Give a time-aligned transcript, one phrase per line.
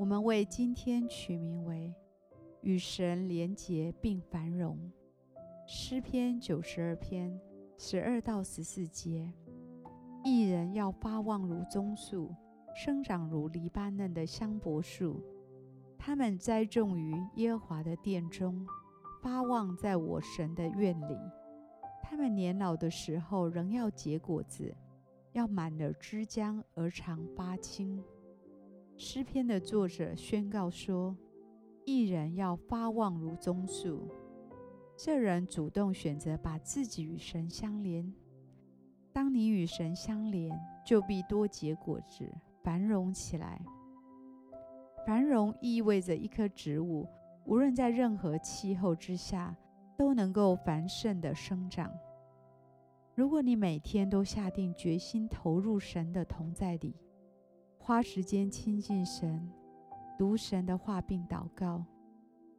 [0.00, 1.94] 我们为今天取名为
[2.64, 4.90] “与神连结并繁荣”。
[5.68, 7.38] 诗篇九十二篇
[7.76, 9.30] 十二到十四节：
[10.24, 12.34] 一人要发旺如棕树，
[12.74, 15.22] 生长如黎巴嫩的香柏树。
[15.98, 18.66] 他们栽种于耶和华的殿中，
[19.22, 21.14] 发旺在我神的院里。
[22.02, 24.74] 他们年老的时候仍要结果子，
[25.32, 28.02] 要满了枝浆而常发青。
[29.02, 31.16] 诗篇的作者宣告说
[31.86, 34.06] ：“一人要发旺如棕树。”
[34.94, 38.12] 这人主动选择把自己与神相连。
[39.10, 42.30] 当你与神相连，就必多结果子，
[42.62, 43.58] 繁荣起来。
[45.06, 47.08] 繁荣意味着一棵植物，
[47.46, 49.56] 无论在任何气候之下，
[49.96, 51.90] 都能够繁盛的生长。
[53.14, 56.94] 如果你每天都下定决心投入神的同在里，
[57.82, 59.50] 花时间亲近神，
[60.18, 61.82] 读神的话并祷告，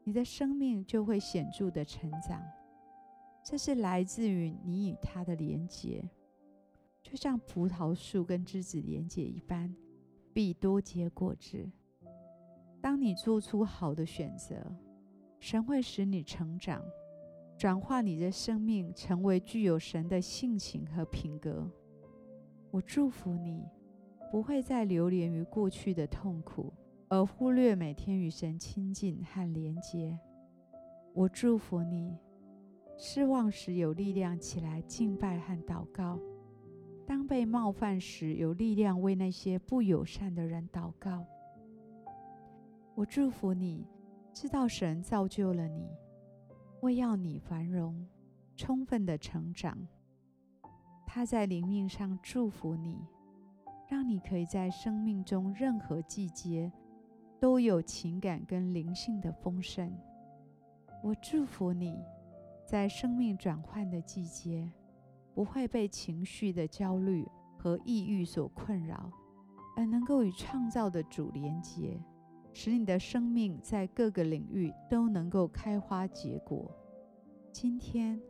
[0.04, 2.44] 你的生命就会显著的成长。
[3.44, 6.04] 这是来自于你与他的连结，
[7.04, 9.74] 就像葡萄树跟枝子连结一般，
[10.34, 11.70] 必多结果子。
[12.82, 14.76] 当你做出好的选择，
[15.40, 16.84] 神会使你成长，
[17.58, 21.70] 转化你的生命，成为具有神的性情和品格。
[22.72, 23.64] 我祝福你。
[24.32, 26.72] 不会再流连于过去的痛苦，
[27.10, 30.18] 而忽略每天与神亲近和连结。
[31.14, 32.18] 我祝福你，
[32.98, 36.18] 失望时有力量起来敬拜和祷告；
[37.06, 41.26] 当被冒犯时，有力量为那些不友善的人祷告。
[42.96, 43.86] 我祝福你，
[44.32, 45.90] 知道神造就了你，
[46.80, 48.08] 为要你繁荣，
[48.56, 49.78] 充分的成长。
[51.06, 52.98] 他在灵命上祝福你。
[53.92, 56.72] 让你可以在生命中任何季节
[57.42, 59.94] 都有情感跟灵性的丰盛。
[61.04, 62.00] 我祝福你，
[62.66, 64.72] 在生命转换的季节，
[65.34, 69.12] 不会被情绪的焦虑和抑郁所困扰，
[69.76, 72.02] 而能够与创造的主连接，
[72.54, 76.72] 使你的生命在各个领域都能够开花结果。
[77.52, 78.22] 今天，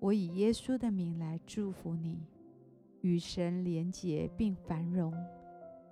[0.00, 2.26] 我以耶稣的名来祝福你。
[3.04, 5.12] 与神连结并繁荣。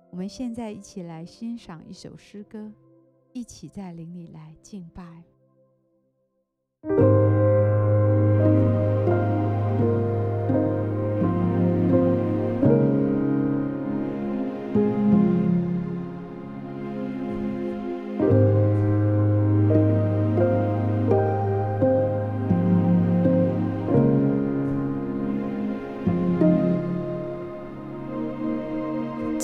[0.09, 2.73] 我们现在一起来欣赏一首诗歌，
[3.33, 5.23] 一起在灵里来敬拜。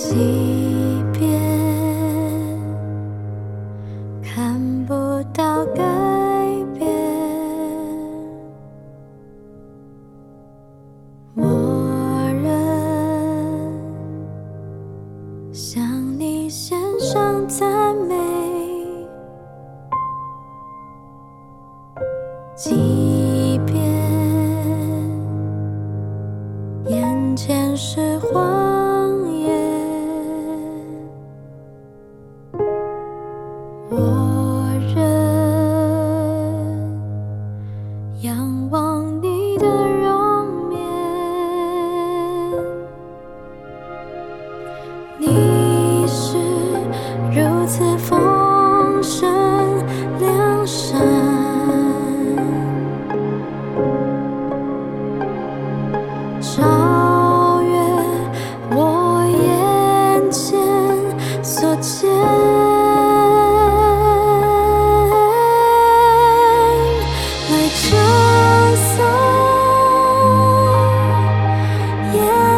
[0.10, 0.16] 即
[1.14, 1.22] 便
[4.24, 4.94] 看不
[5.32, 5.84] 到改
[6.74, 6.90] 变，
[11.36, 11.44] 我
[12.42, 12.50] 仍
[15.54, 15.80] 向
[16.18, 17.89] 你献上赞。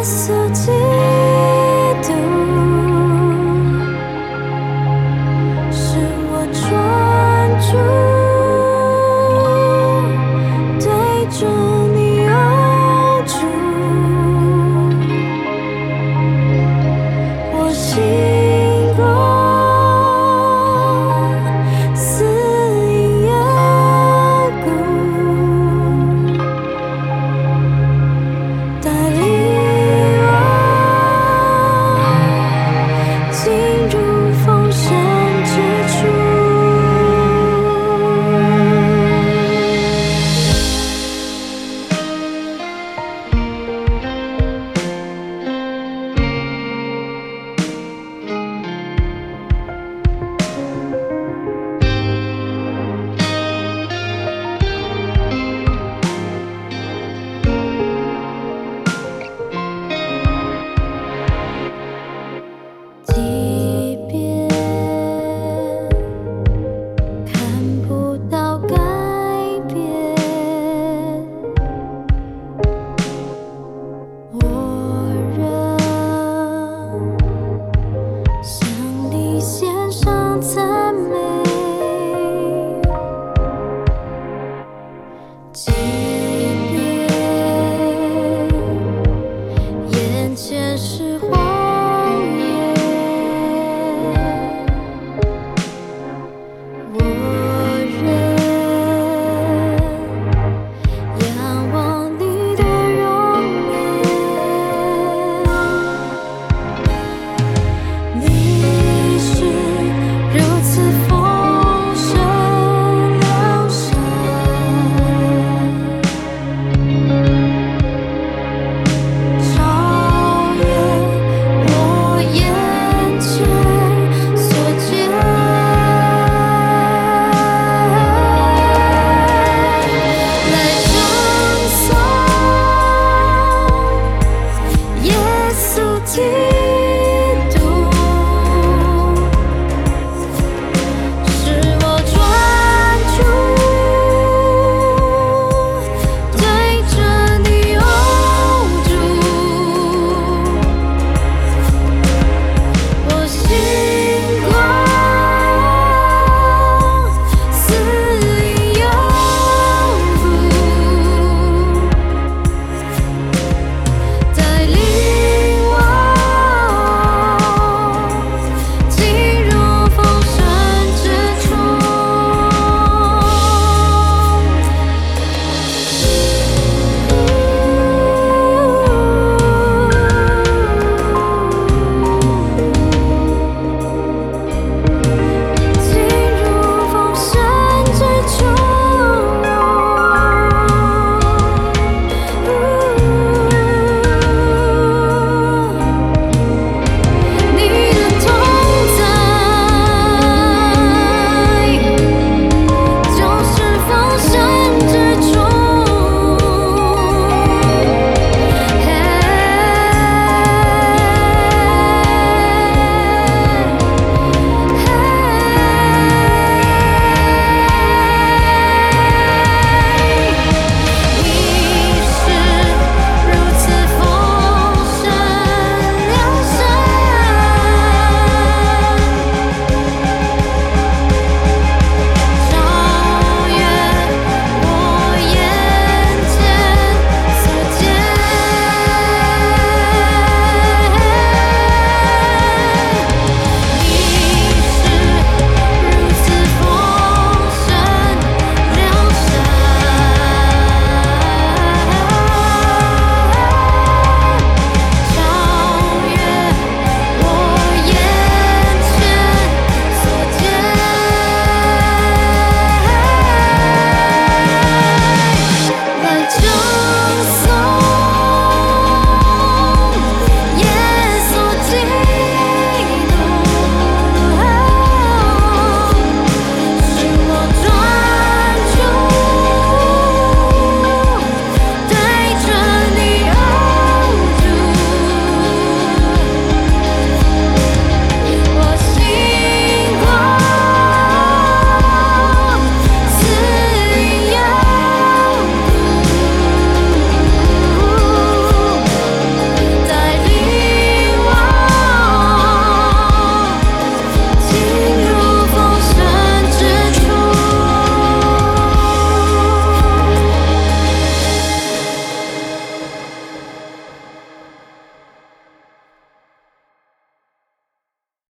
[0.01, 1.11] 했었지